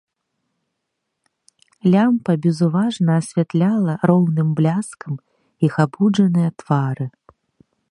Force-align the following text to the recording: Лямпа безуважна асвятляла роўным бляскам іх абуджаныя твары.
Лямпа 1.95 2.33
безуважна 2.45 3.11
асвятляла 3.21 3.93
роўным 4.13 4.49
бляскам 4.61 5.13
іх 5.69 5.73
абуджаныя 5.87 6.49
твары. 6.63 7.07